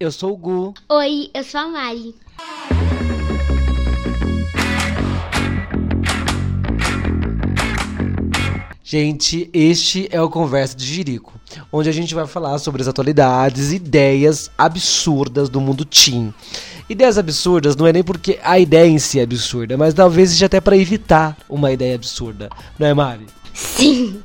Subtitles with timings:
[0.00, 0.74] Eu sou o Gu.
[0.88, 2.14] Oi, eu sou a Mari.
[8.82, 11.32] Gente, este é o Conversa de Jirico,
[11.72, 16.32] onde a gente vai falar sobre as atualidades, ideias absurdas do mundo teen.
[16.88, 20.46] Ideias absurdas não é nem porque a ideia em si é absurda, mas talvez seja
[20.46, 22.48] até para evitar uma ideia absurda,
[22.78, 23.26] não é, Mari?
[23.52, 24.22] Sim.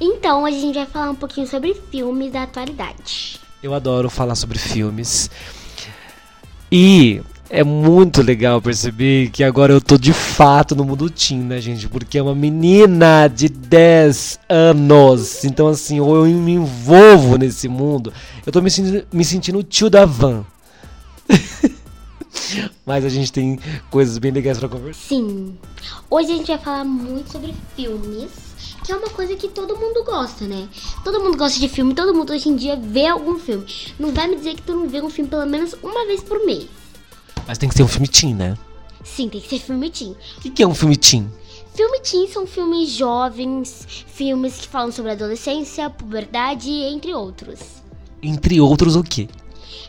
[0.00, 3.43] então, hoje a gente vai falar um pouquinho sobre filmes da atualidade.
[3.64, 5.30] Eu adoro falar sobre filmes.
[6.70, 11.58] E é muito legal perceber que agora eu tô de fato no mundo teen, né,
[11.62, 11.88] gente?
[11.88, 15.46] Porque é uma menina de 10 anos.
[15.46, 18.12] Então, assim, ou eu me envolvo nesse mundo,
[18.44, 20.44] eu tô me sentindo, me sentindo o tio da van.
[22.84, 23.58] Mas a gente tem
[23.90, 25.08] coisas bem legais pra conversar.
[25.08, 25.56] Sim.
[26.10, 28.28] Hoje a gente vai falar muito sobre filmes,
[28.82, 30.68] que é uma coisa que todo mundo gosta, né?
[31.02, 33.66] Todo mundo gosta de filme, todo mundo hoje em dia vê algum filme.
[33.98, 36.44] Não vai me dizer que tu não vê um filme pelo menos uma vez por
[36.44, 36.66] mês.
[37.46, 38.56] Mas tem que ser um filme teen, né?
[39.02, 40.16] Sim, tem que ser filme teen.
[40.38, 41.30] O que, que é um filme teen?
[41.74, 47.60] Filme teen são filmes jovens, filmes que falam sobre adolescência, puberdade, entre outros.
[48.22, 49.28] Entre outros o quê?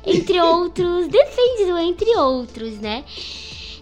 [0.06, 3.04] Entre outros, depende do entre outros, né?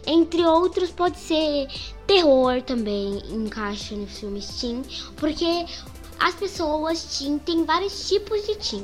[0.06, 1.68] Entre outros pode ser
[2.08, 4.84] terror também, encaixa nos filmes teen,
[5.18, 5.66] porque
[6.20, 8.84] as pessoas teen têm vários tipos de teen.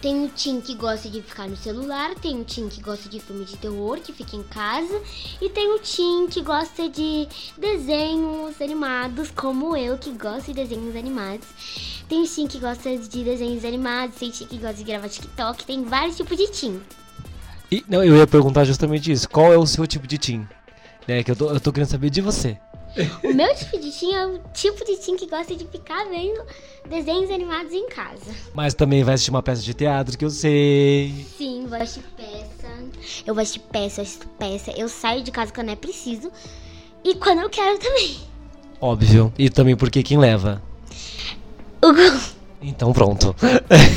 [0.00, 3.20] Tem o Tim que gosta de ficar no celular, tem o Tim que gosta de
[3.20, 4.98] filme de terror, que fica em casa,
[5.42, 7.28] e tem o Tim que gosta de
[7.58, 11.46] desenhos animados, como eu, que gosto de desenhos animados.
[12.08, 15.08] Tem o Tim que gosta de desenhos animados, tem o Tim que gosta de gravar
[15.10, 16.80] TikTok, tem vários tipos de Tim.
[17.70, 19.28] E, não, eu ia perguntar justamente isso.
[19.28, 20.48] Qual é o seu tipo de Tim?
[21.10, 22.56] Né, que eu tô, eu tô querendo saber de você.
[23.24, 26.40] O meu tipo de Tim é o tipo de Tim que gosta de ficar vendo
[26.88, 28.32] desenhos animados em casa.
[28.54, 31.26] Mas também vai assistir uma peça de teatro, que eu sei.
[31.36, 33.24] Sim, vou assistir peça.
[33.26, 34.70] Eu vou assistir peça, eu assisto peça.
[34.76, 36.30] Eu saio de casa quando é preciso.
[37.02, 38.16] E quando eu quero também.
[38.80, 39.32] Óbvio.
[39.36, 40.62] E também porque quem leva?
[41.82, 41.88] O.
[42.62, 43.34] Então pronto.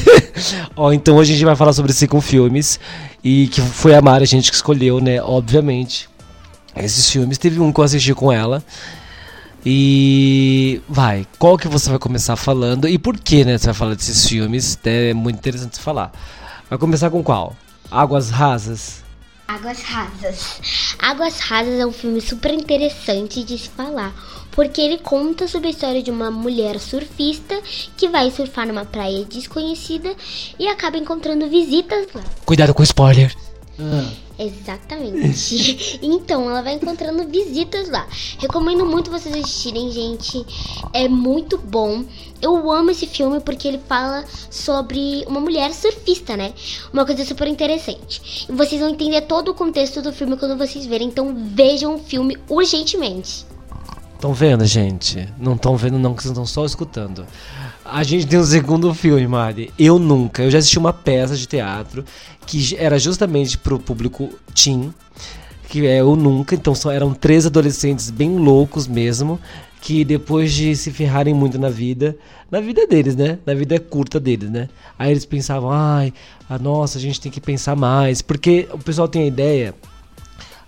[0.76, 2.80] Ó, então hoje a gente vai falar sobre cinco filmes.
[3.24, 5.22] E que foi a Mari a gente que escolheu, né?
[5.22, 6.12] Obviamente
[6.76, 7.38] esses filmes.
[7.38, 8.64] Teve um que eu assisti com ela.
[9.66, 13.58] E vai, qual que você vai começar falando e por que, né?
[13.58, 14.78] Você vai falar desses filmes?
[14.84, 16.12] É muito interessante falar.
[16.70, 17.56] Vai começar com qual?
[17.90, 19.04] Águas Rasas.
[19.48, 20.96] Águas Rasas.
[21.00, 24.14] Águas Rasas é um filme super interessante de se falar,
[24.52, 27.62] porque ele conta sobre a história de uma mulher surfista
[27.96, 30.14] que vai surfar numa praia desconhecida
[30.60, 32.24] e acaba encontrando visitas lá.
[32.46, 33.34] Cuidado com spoiler.
[33.80, 34.23] Ah.
[34.38, 36.00] Exatamente.
[36.02, 38.08] então, ela vai encontrando visitas lá.
[38.40, 40.46] Recomendo muito vocês assistirem, gente.
[40.92, 42.04] É muito bom.
[42.42, 46.54] Eu amo esse filme porque ele fala sobre uma mulher surfista, né?
[46.92, 48.48] Uma coisa super interessante.
[48.50, 51.08] E vocês vão entender todo o contexto do filme quando vocês verem.
[51.08, 53.46] Então, vejam o filme urgentemente.
[54.16, 55.28] Estão vendo, gente?
[55.38, 57.28] Não estão vendo, não, que vocês estão só escutando.
[57.86, 59.72] A gente tem um segundo filme, Mari.
[59.78, 60.42] Eu nunca.
[60.42, 62.06] Eu já assisti uma peça de teatro
[62.46, 64.94] que era justamente pro público teen,
[65.68, 66.56] que é Eu Nunca.
[66.56, 69.40] Então só eram três adolescentes bem loucos mesmo,
[69.82, 72.18] que depois de se ferrarem muito na vida,
[72.50, 73.40] na vida deles, né?
[73.46, 74.70] Na vida curta deles, né?
[74.98, 76.14] Aí eles pensavam, ai,
[76.50, 78.22] a nossa, a gente tem que pensar mais.
[78.22, 79.76] Porque o pessoal tem a ideia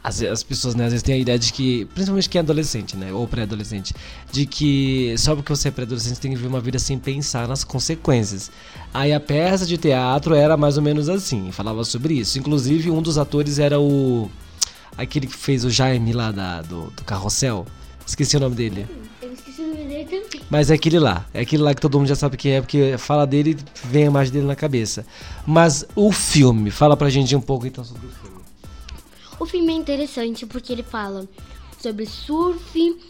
[0.05, 2.95] as, as pessoas, né, às vezes têm a ideia de que, principalmente quem é adolescente,
[2.95, 3.91] né, ou pré-adolescente,
[4.31, 7.63] de que só porque você é pré-adolescente tem que viver uma vida sem pensar nas
[7.63, 8.51] consequências.
[8.93, 12.37] Aí a peça de teatro era mais ou menos assim, falava sobre isso.
[12.37, 14.29] Inclusive, um dos atores era o.
[14.95, 17.65] aquele que fez o Jaime lá da, do, do Carrossel.
[18.05, 18.87] Esqueci o nome dele.
[19.19, 20.41] Eu esqueci o nome dele também.
[20.51, 21.25] Mas é aquele lá.
[21.33, 24.07] É aquele lá que todo mundo já sabe quem é, porque fala dele vem a
[24.07, 25.03] imagem dele na cabeça.
[25.47, 28.44] Mas o filme, fala pra gente um pouco então sobre o filme.
[29.39, 31.27] O filme é interessante porque ele fala
[31.77, 33.01] sobre surf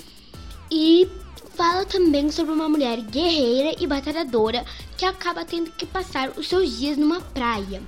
[0.72, 1.08] e
[1.56, 4.66] fala também sobre uma mulher guerreira e batalhadora
[4.98, 7.82] que acaba tendo que passar os seus dias numa praia.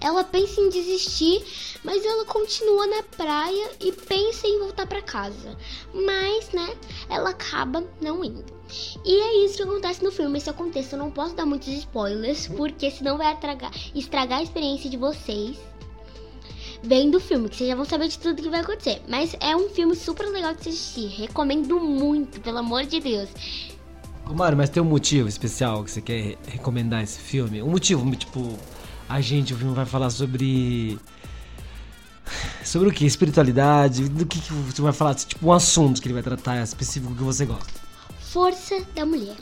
[0.00, 1.44] Ela pensa em desistir,
[1.84, 5.56] mas ela continua na praia e pensa em voltar para casa.
[5.92, 6.76] Mas, né,
[7.08, 8.44] ela acaba não indo.
[9.04, 10.38] E é isso que acontece no filme.
[10.38, 14.88] Esse contexto eu não posso dar muitos spoilers, porque senão vai estragar, estragar a experiência
[14.88, 15.56] de vocês
[16.82, 19.02] vendo o filme, que vocês já vão saber de tudo que vai acontecer.
[19.08, 21.08] Mas é um filme super legal de assistir.
[21.08, 23.28] Recomendo muito, pelo amor de Deus.
[24.28, 27.62] Ô Mário, mas tem um motivo especial que você quer recomendar esse filme?
[27.62, 28.58] Um motivo, tipo,
[29.08, 30.98] a gente, o filme vai falar sobre.
[32.62, 33.06] Sobre o que?
[33.06, 34.06] Espiritualidade?
[34.10, 35.14] Do que, que você vai falar?
[35.14, 37.72] Tipo, um assunto que ele vai tratar específico que você gosta.
[38.20, 39.36] Força da mulher.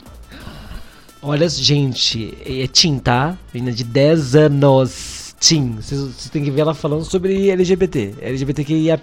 [1.21, 3.37] Olha, gente, é Tim, tá?
[3.53, 5.16] Menina de 10 anos.
[5.39, 5.75] Tim.
[5.75, 8.15] Vocês têm que ver ela falando sobre LGBT.
[8.21, 9.01] LGBTQIAP+.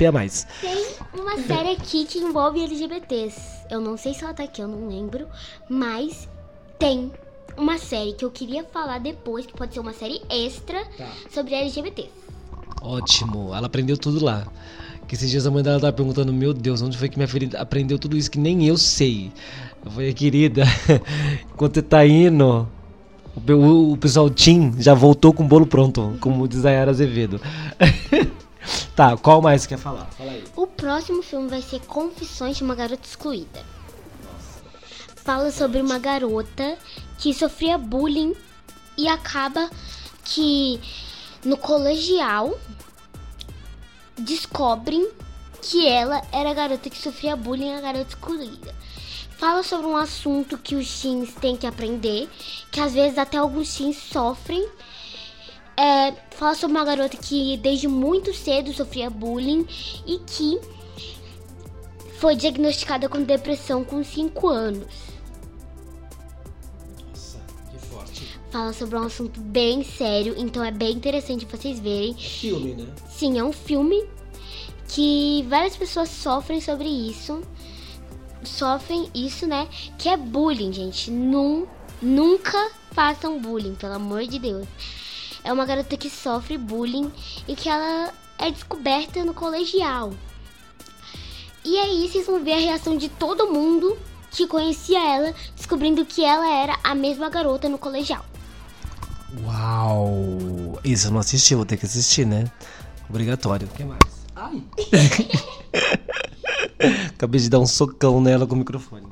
[0.61, 3.41] Tem uma série aqui que envolve LGBTs.
[3.71, 5.27] Eu não sei se ela tá aqui, eu não lembro.
[5.69, 6.29] Mas
[6.79, 7.11] tem
[7.57, 11.07] uma série que eu queria falar depois, que pode ser uma série extra Tá.
[11.33, 12.11] sobre LGBTs.
[12.83, 13.55] Ótimo.
[13.55, 14.47] Ela aprendeu tudo lá.
[15.07, 17.49] Que esses dias a mãe dela tava perguntando, meu Deus, onde foi que minha filha
[17.61, 19.31] aprendeu tudo isso que nem eu sei?
[19.85, 20.65] Eu falei, querida,
[21.53, 22.67] enquanto você tá indo,
[23.37, 27.41] o, o- pessoal Tim já voltou com o bolo pronto, como diz a Yara Azevedo.
[28.95, 30.07] tá, qual mais quer falar?
[30.17, 30.45] Fala aí.
[30.57, 33.63] O próximo filme vai ser Confissões de uma Garota Excluída.
[35.17, 36.77] Fala sobre uma garota
[37.19, 38.35] que sofria bullying
[38.97, 39.71] e acaba
[40.23, 40.79] que
[41.45, 42.55] no colegial
[44.19, 45.09] descobrem
[45.63, 48.75] que ela era a garota que sofria bullying a garota excluída.
[49.45, 52.31] Fala sobre um assunto que os teens têm que aprender,
[52.73, 54.67] que às vezes até alguns teens sofrem.
[55.77, 59.67] É, fala sobre uma garota que desde muito cedo sofria bullying
[60.07, 60.59] e que
[62.19, 64.95] foi diagnosticada com depressão com 5 anos.
[67.07, 67.39] Nossa,
[67.71, 68.41] que forte.
[68.51, 72.15] Fala sobre um assunto bem sério, então é bem interessante vocês verem.
[72.15, 72.87] Filme, né?
[73.11, 74.09] Sim, é um filme
[74.89, 77.43] que várias pessoas sofrem sobre isso.
[78.45, 79.69] Sofrem isso, né?
[79.99, 81.11] Que é bullying, gente.
[81.11, 81.67] Nun,
[82.01, 84.67] nunca façam bullying, pelo amor de Deus.
[85.43, 87.13] É uma garota que sofre bullying
[87.47, 90.13] e que ela é descoberta no colegial.
[91.65, 93.97] E aí vocês vão ver a reação de todo mundo
[94.31, 98.25] que conhecia ela, descobrindo que ela era a mesma garota no colegial.
[99.45, 100.79] Uau!
[100.85, 102.51] Isso eu não assisti, vou ter que assistir, né?
[103.09, 103.67] Obrigatório.
[103.67, 104.27] O que mais?
[104.37, 104.63] Ai!
[107.15, 109.07] Acabei de dar um socão nela com o microfone.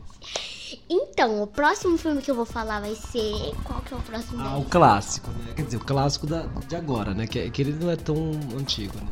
[0.88, 3.54] Então, o próximo filme que eu vou falar vai ser.
[3.64, 4.42] Qual que é o próximo?
[4.42, 5.52] Ah, o clássico, né?
[5.56, 7.26] Quer dizer, o clássico da, de agora, né?
[7.26, 8.16] Que, que ele não é tão
[8.58, 9.08] antigo, né?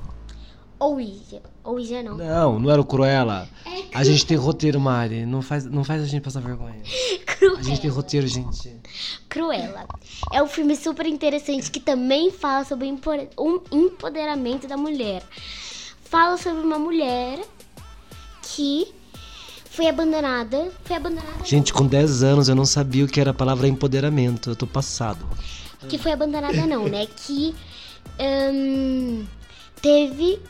[0.79, 1.43] Ouija.
[1.63, 2.17] Ouija não.
[2.17, 3.47] Não, não era o Cruella.
[3.67, 5.27] É A gente tem roteiro, Mari.
[5.27, 6.83] Não faz, não faz a gente passar vergonha.
[7.59, 8.77] A gente tem roteiro, gente.
[9.29, 9.87] Cruella.
[10.33, 15.23] É um filme super interessante que também fala sobre o empo- um empoderamento da mulher.
[16.05, 17.41] Fala sobre uma mulher
[18.55, 18.93] que
[19.71, 20.71] foi abandonada.
[20.85, 21.45] Foi abandonada.
[21.45, 24.51] Gente, com 10 anos eu não sabia o que era a palavra empoderamento.
[24.51, 25.27] Eu tô passado.
[25.89, 27.07] Que foi abandonada não, né?
[27.07, 27.55] Que
[28.53, 29.25] hum,
[29.81, 30.41] teve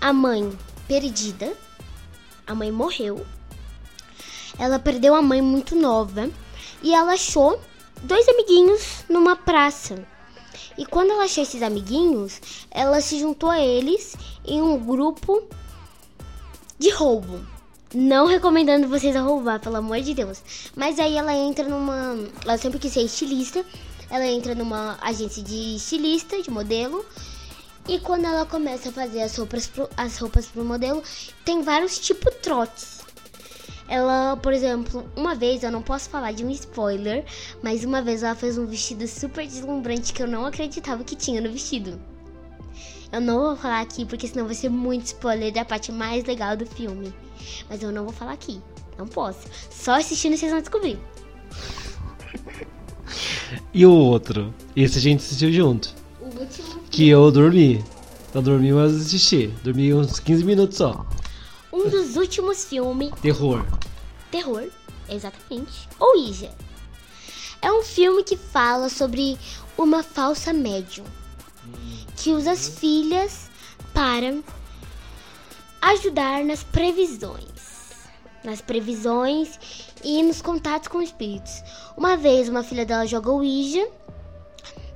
[0.00, 0.50] a mãe
[0.88, 1.52] perdida.
[2.46, 3.24] A mãe morreu.
[4.58, 6.28] Ela perdeu a mãe muito nova.
[6.82, 7.60] E ela achou
[8.02, 10.04] dois amiguinhos numa praça.
[10.76, 15.48] E quando ela achou esses amiguinhos, ela se juntou a eles em um grupo
[16.84, 17.40] de roubo.
[17.94, 20.42] Não recomendando vocês a roubar, pelo amor de Deus.
[20.76, 22.14] Mas aí ela entra numa.
[22.44, 23.64] Ela sempre quis ser estilista.
[24.10, 27.02] Ela entra numa agência de estilista, de modelo.
[27.88, 31.02] E quando ela começa a fazer as roupas pro, as roupas pro modelo,
[31.42, 33.00] tem vários tipo trotes.
[33.88, 37.24] Ela, por exemplo, uma vez, eu não posso falar de um spoiler,
[37.62, 41.40] mas uma vez ela fez um vestido super deslumbrante que eu não acreditava que tinha
[41.40, 41.98] no vestido.
[43.14, 46.56] Eu não vou falar aqui porque senão vai ser muito spoiler da parte mais legal
[46.56, 47.14] do filme.
[47.70, 48.60] Mas eu não vou falar aqui.
[48.98, 49.38] Não posso.
[49.70, 50.98] Só assistindo vocês vão descobrir.
[53.72, 54.52] E o outro?
[54.74, 55.94] Esse a gente assistiu junto.
[56.20, 56.80] O último.
[56.90, 57.84] Que eu dormi.
[58.34, 59.46] Eu dormi, mas assisti.
[59.62, 61.06] Dormi uns 15 minutos só.
[61.72, 63.64] Um dos últimos filmes Terror.
[64.32, 64.68] Terror,
[65.08, 65.88] exatamente.
[66.00, 66.50] Ouija.
[67.62, 69.38] É um filme que fala sobre
[69.78, 71.04] uma falsa médium
[72.24, 73.50] que usa as filhas
[73.92, 74.34] para
[75.82, 77.44] ajudar nas previsões.
[78.42, 79.58] Nas previsões
[80.02, 81.62] e nos contatos com espíritos.
[81.94, 83.86] Uma vez uma filha dela joga Ouija.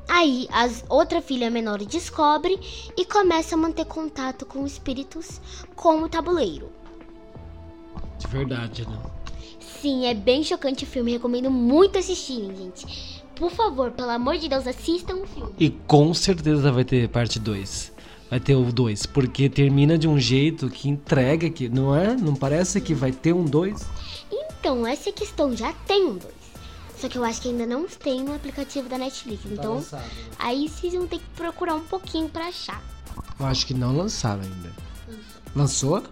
[0.09, 2.59] Aí a outra filha menor descobre
[2.97, 5.39] e começa a manter contato com espíritos
[5.77, 6.73] com o tabuleiro.
[8.19, 8.99] De verdade, né?
[9.61, 11.13] Sim, é bem chocante o filme.
[11.13, 13.18] Recomendo muito assistirem, gente.
[13.39, 15.53] Por favor, pelo amor de Deus, assistam o filme.
[15.59, 17.93] E com certeza vai ter parte 2.
[18.29, 19.07] Vai ter o 2.
[19.07, 21.69] Porque termina de um jeito que entrega que.
[21.69, 22.17] Não é?
[22.17, 23.87] Não parece que vai ter um 2?
[24.31, 26.35] Então, essa questão já tem um dois.
[27.01, 29.45] Só que eu acho que ainda não tem no aplicativo da Netflix.
[29.47, 30.31] Então, lançado, né?
[30.37, 32.83] aí vocês vão ter que procurar um pouquinho pra achar.
[33.39, 34.73] Eu acho que não lançaram ainda.
[35.55, 36.03] Lançou?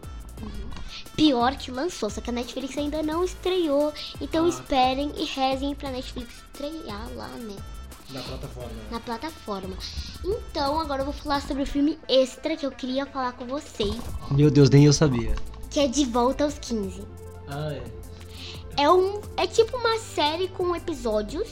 [1.17, 3.93] Pior que lançou, só que a Netflix ainda não estreou.
[4.21, 7.57] Então esperem e rezem pra Netflix estrear lá, né?
[8.11, 8.71] Na plataforma.
[8.91, 9.77] Na plataforma.
[10.25, 13.97] Então, agora eu vou falar sobre o filme extra que eu queria falar com vocês.
[14.31, 15.35] Meu Deus, nem eu sabia.
[15.71, 17.03] Que é De Volta aos 15.
[17.49, 18.83] Ah, é.
[18.83, 21.49] É, um, é tipo uma série com episódios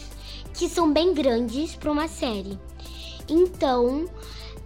[0.52, 2.59] que são bem grandes para uma série.
[3.28, 4.06] Então,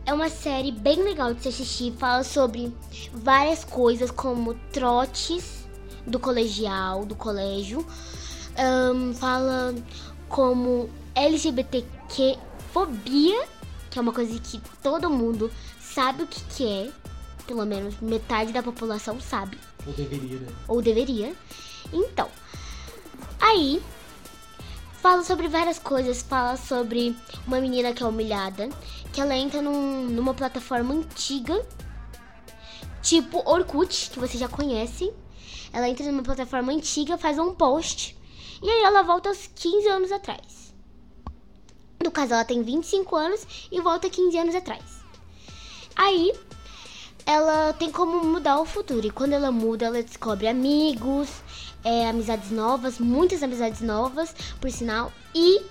[0.06, 1.92] é uma série bem legal de se assistir.
[1.98, 2.72] Fala sobre
[3.12, 5.66] várias coisas, como trotes
[6.06, 7.86] do colegial, do colégio.
[8.56, 9.74] Ahn, fala
[10.28, 12.36] como LGBTQ
[12.72, 13.46] fobia,
[13.90, 15.50] que é uma coisa que todo mundo
[15.80, 16.90] sabe o que, que é.
[17.46, 20.48] Pelo menos metade da população sabe Ou deveria, né?
[20.68, 21.34] ou deveria.
[21.90, 22.28] Então,
[23.40, 23.82] aí
[25.00, 26.22] fala sobre várias coisas.
[26.22, 28.68] Fala sobre uma menina que é humilhada,
[29.12, 31.64] que ela entra num- numa plataforma antiga,
[33.02, 35.12] tipo Orkut, que você já conhece.
[35.72, 38.16] Ela entra numa plataforma antiga, faz um post,
[38.62, 40.72] e aí ela volta aos 15 anos atrás.
[42.02, 44.82] No caso, ela tem 25 anos e volta 15 anos atrás.
[45.94, 46.32] Aí,
[47.26, 49.06] ela tem como mudar o futuro.
[49.06, 51.28] E quando ela muda, ela descobre amigos,
[51.88, 55.10] é, amizades novas, muitas amizades novas, por sinal.
[55.34, 55.62] E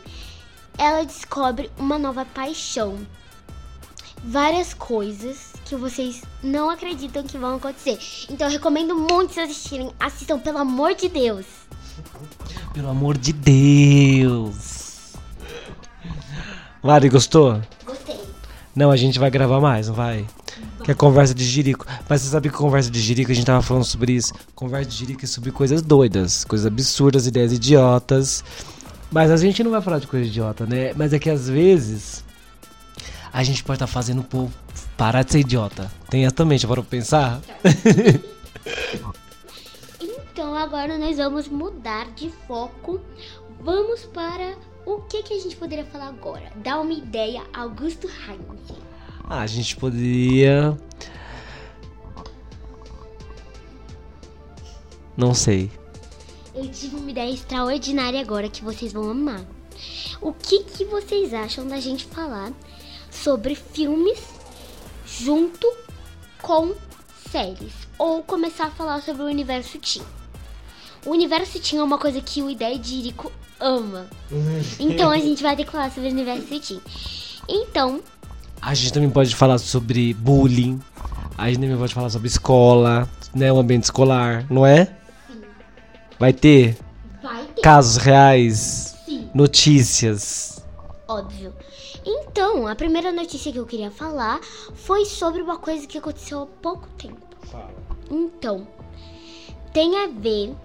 [0.76, 2.98] ela descobre uma nova paixão.
[4.24, 8.00] Várias coisas que vocês não acreditam que vão acontecer.
[8.32, 9.92] Então eu recomendo muito vocês assistirem.
[10.00, 11.46] Assistam, pelo amor de Deus.
[12.74, 15.14] Pelo amor de Deus.
[16.82, 17.62] Mari, gostou?
[17.86, 18.20] Gostei.
[18.76, 20.26] Não, a gente vai gravar mais, não vai?
[20.88, 21.86] Que é conversa de jirico.
[22.08, 24.34] Mas você sabe que conversa de jirico, a gente tava falando sobre isso.
[24.56, 28.42] Conversa de jirico é sobre coisas doidas, coisas absurdas, ideias idiotas.
[29.12, 30.94] Mas a gente não vai falar de coisa idiota, né?
[30.96, 32.24] Mas é que às vezes
[33.34, 34.50] a gente pode estar fazendo o povo
[34.96, 35.92] parar de ser idiota.
[36.10, 37.42] Tem essa também, já parou pra pensar?
[40.32, 43.02] Então agora nós vamos mudar de foco.
[43.60, 46.50] Vamos para o que, que a gente poderia falar agora.
[46.64, 48.88] Dá uma ideia, Augusto Heinz.
[49.30, 50.78] Ah, a gente poderia.
[55.18, 55.70] Não sei.
[56.56, 59.46] Eu tive uma ideia extraordinária agora que vocês vão amar.
[60.22, 62.54] O que, que vocês acham da gente falar
[63.12, 64.20] sobre filmes
[65.06, 65.72] junto
[66.42, 66.74] com
[67.30, 67.74] séries?
[68.00, 70.06] Ou começar a falar sobre o universo Teen?
[71.06, 74.08] O universo Teen é uma coisa que o Ideia de Irico ama.
[74.80, 76.82] Então a gente vai ter que falar sobre o universo Teen.
[77.48, 78.02] Então,
[78.62, 80.80] A gente também pode falar sobre bullying.
[81.38, 83.52] A gente também pode falar sobre escola, né?
[83.52, 84.96] O ambiente escolar, não é?
[86.20, 86.78] Vai ter
[87.22, 87.62] vai ter.
[87.62, 89.30] casos reais, Sim.
[89.34, 90.66] notícias.
[91.08, 91.54] Óbvio.
[92.06, 94.40] Então, a primeira notícia que eu queria falar
[94.74, 97.28] foi sobre uma coisa que aconteceu há pouco tempo.
[98.10, 98.68] Então,
[99.74, 100.56] tem a ver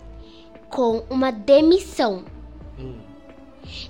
[0.68, 2.25] com uma demissão.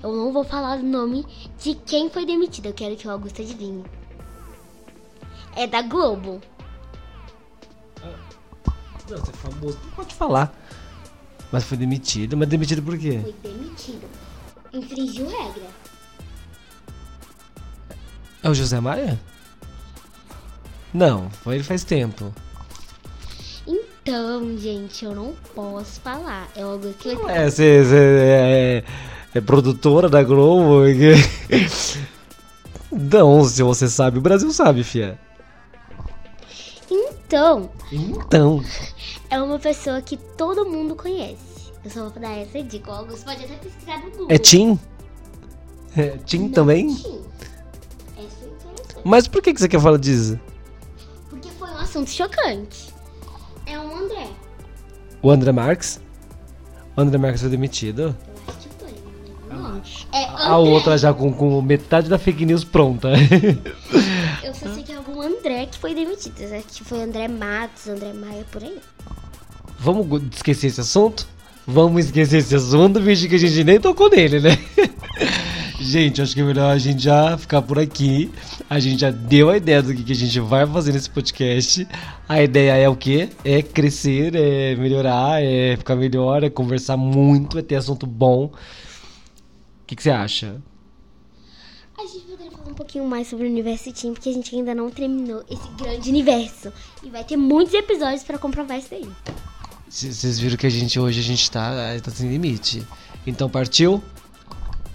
[0.03, 1.27] Eu não vou falar o nome
[1.63, 3.85] de quem foi demitido, eu quero que o Augusto adivinhe.
[5.57, 6.41] É da Globo.
[9.09, 10.55] Não, você é famoso, não pode falar.
[11.51, 12.37] Mas foi demitido.
[12.37, 13.21] Mas demitido por quê?
[13.23, 14.09] Foi demitido.
[14.73, 15.69] Infringiu regra.
[18.43, 19.21] É o José Maia?
[20.93, 22.33] Não, foi ele faz tempo.
[23.67, 26.49] Então, gente, eu não posso falar.
[26.57, 28.85] É o Augusto que vai É, você você é,
[29.35, 30.83] é produtora da Globo?
[32.91, 35.19] Não, se você sabe, o Brasil sabe, fia.
[36.91, 38.63] Então, Então.
[39.31, 41.73] é uma pessoa que todo mundo conhece.
[41.85, 42.91] Eu só vou dar essa dica.
[42.91, 44.27] O Augusto pode até pesquisar no Google.
[44.29, 44.79] É Tim?
[45.97, 46.95] É Tim também?
[46.95, 47.21] Tim.
[48.19, 49.01] Essa é.
[49.05, 50.39] Mas por que, que você quer falar disso?
[51.31, 52.93] Porque foi um assunto chocante.
[53.67, 54.29] É um André.
[55.23, 56.01] O André Marques?
[56.97, 58.15] O André Marques foi demitido?
[60.13, 60.45] É André.
[60.45, 63.11] A outra já com, com metade da fake news pronta.
[64.43, 66.35] Eu só sei que é algum André que foi demitido.
[66.55, 68.79] Acho que foi André Matos, André Maia, por aí.
[69.79, 71.27] Vamos esquecer esse assunto?
[71.67, 74.59] Vamos esquecer esse assunto, visto que a gente nem tocou nele, né?
[75.81, 78.31] gente, acho que é melhor a gente já ficar por aqui.
[78.69, 81.87] A gente já deu a ideia do que, que a gente vai fazer nesse podcast.
[82.29, 83.29] A ideia é o quê?
[83.45, 88.51] É crescer, é melhorar, é ficar melhor, é conversar muito, é ter assunto bom.
[89.93, 90.57] O que, que você acha?
[91.99, 94.75] A gente poderia falar um pouquinho mais sobre o universo Team, porque a gente ainda
[94.75, 96.73] não terminou esse grande universo.
[97.03, 99.07] E vai ter muitos episódios pra comprovar isso daí.
[99.91, 101.71] Vocês viram que a gente hoje a gente tá,
[102.03, 102.83] tá sem limite.
[103.27, 104.03] Então partiu?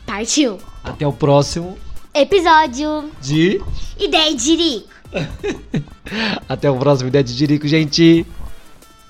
[0.04, 0.58] Partiu!
[0.84, 1.78] Até o próximo
[2.12, 3.62] Episódio de.
[4.00, 4.90] Ideia de Jirico.
[6.50, 8.26] Até o próximo ideia de Jirico, gente.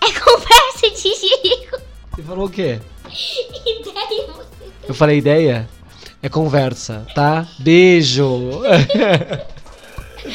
[0.02, 1.78] É conversa de Jirico.
[2.14, 2.82] Você falou o quê?
[3.08, 5.77] Ideia você Eu falei ideia?
[6.22, 7.48] É conversa, tá?
[7.60, 8.62] Beijo!